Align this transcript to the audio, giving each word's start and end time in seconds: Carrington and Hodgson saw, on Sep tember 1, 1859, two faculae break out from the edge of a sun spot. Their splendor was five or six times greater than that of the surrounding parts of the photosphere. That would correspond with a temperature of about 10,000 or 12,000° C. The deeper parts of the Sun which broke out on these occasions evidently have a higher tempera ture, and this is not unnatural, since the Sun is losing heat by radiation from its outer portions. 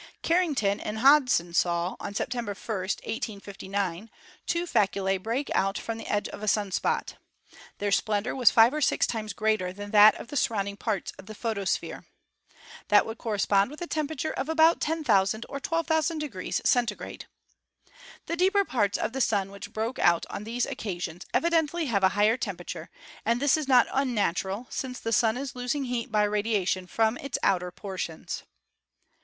Carrington 0.23 0.79
and 0.79 0.97
Hodgson 0.97 1.53
saw, 1.53 1.95
on 1.99 2.15
Sep 2.15 2.29
tember 2.31 2.57
1, 2.57 2.75
1859, 2.75 4.09
two 4.47 4.65
faculae 4.65 5.21
break 5.21 5.51
out 5.53 5.77
from 5.77 5.99
the 5.99 6.07
edge 6.07 6.27
of 6.29 6.41
a 6.41 6.47
sun 6.47 6.71
spot. 6.71 7.17
Their 7.77 7.91
splendor 7.91 8.35
was 8.35 8.49
five 8.49 8.73
or 8.73 8.81
six 8.81 9.05
times 9.05 9.33
greater 9.33 9.71
than 9.71 9.91
that 9.91 10.15
of 10.15 10.29
the 10.29 10.37
surrounding 10.37 10.75
parts 10.75 11.13
of 11.19 11.27
the 11.27 11.35
photosphere. 11.35 12.03
That 12.87 13.05
would 13.05 13.19
correspond 13.19 13.69
with 13.69 13.79
a 13.79 13.85
temperature 13.85 14.33
of 14.33 14.49
about 14.49 14.81
10,000 14.81 15.45
or 15.47 15.59
12,000° 15.59 16.53
C. 16.65 17.27
The 18.25 18.35
deeper 18.35 18.65
parts 18.65 18.97
of 18.97 19.13
the 19.13 19.21
Sun 19.21 19.51
which 19.51 19.71
broke 19.71 19.99
out 19.99 20.25
on 20.31 20.45
these 20.45 20.65
occasions 20.65 21.27
evidently 21.31 21.85
have 21.85 22.03
a 22.03 22.09
higher 22.17 22.37
tempera 22.37 22.65
ture, 22.65 22.89
and 23.23 23.39
this 23.39 23.55
is 23.55 23.67
not 23.67 23.85
unnatural, 23.93 24.65
since 24.71 24.99
the 24.99 25.13
Sun 25.13 25.37
is 25.37 25.53
losing 25.55 25.83
heat 25.83 26.11
by 26.11 26.23
radiation 26.23 26.87
from 26.87 27.17
its 27.17 27.37
outer 27.43 27.69
portions. 27.69 28.41